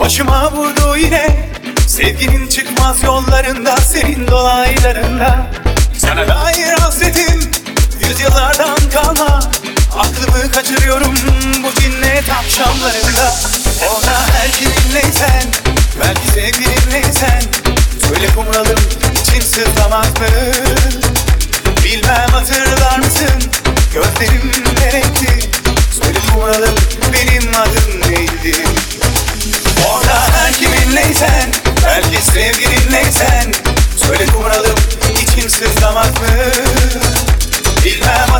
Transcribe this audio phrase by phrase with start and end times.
[0.00, 1.50] Başıma vurdu yine
[1.86, 5.46] Sevginin çıkmaz yollarında Senin dolaylarında
[5.98, 7.40] Sana dair hasretim
[8.08, 9.40] Yüzyıllardan kalma
[9.98, 11.14] Aklımı kaçırıyorum
[11.62, 13.34] Bu cinnet akşamlarında
[13.90, 15.42] Ona her kiminleysen
[16.00, 17.42] Belki sevgilinleysen
[18.08, 18.78] Söyle kumralım
[19.20, 20.26] için sızlamaz mı?
[21.84, 23.50] Bilmem hatırlar mısın?
[23.94, 25.50] Gözlerim ne renkti?
[26.02, 26.74] Söyle kumralım
[27.12, 28.33] benim adım neydi?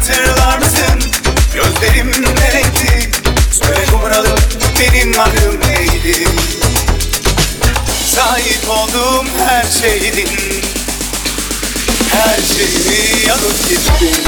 [0.05, 1.13] Hatırlar mısın?
[1.55, 3.11] Gözlerim ne renkti?
[3.51, 4.39] Söyle kumralım
[4.81, 6.29] benim adım neydi?
[8.07, 10.29] Sahip olduğum her şeydin
[12.11, 14.25] Her şeyimi alıp gittin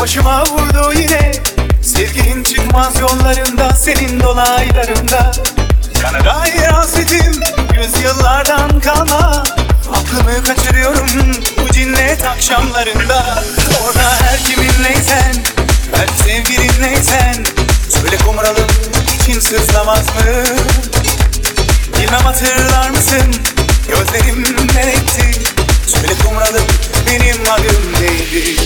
[0.00, 1.32] başıma vurdu yine
[1.82, 5.32] Sevginin çıkmaz yollarında Senin dolaylarında
[6.02, 7.40] Sana dair hasretim
[7.82, 9.44] Yüzyıllardan kalma
[9.94, 11.06] Aklımı kaçırıyorum
[11.62, 13.44] Bu cinnet akşamlarında
[13.84, 15.34] Orada her kiminleysen
[15.92, 17.44] Belki sevgilinleysen
[17.88, 18.68] Söyle kumralım
[19.22, 20.44] için sızlamaz mı?
[21.98, 23.34] Bilmem hatırlar mısın?
[23.88, 24.42] Gözlerim
[24.74, 25.40] ne renkti?
[25.86, 26.66] Söyle kumralım
[27.06, 28.65] benim adım neydi?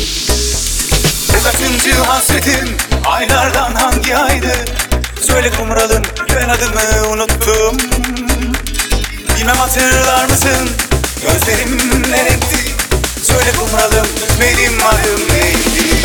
[1.43, 4.53] Kaçıncı hasretim Aylardan hangi aydı?
[5.21, 6.03] Söyle kumralım
[6.37, 7.77] ben adımı unuttum
[9.37, 10.71] Bilmem hatırlar mısın?
[11.23, 11.79] Gözlerim
[12.11, 12.75] ne renkti?
[13.23, 14.07] Söyle kumralım
[14.41, 16.00] benim adım neydi?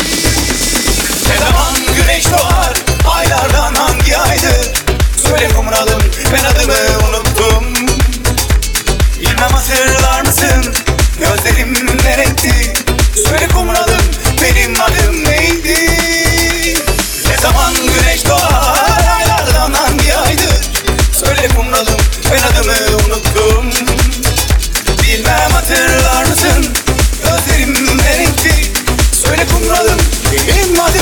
[30.48, 30.95] in my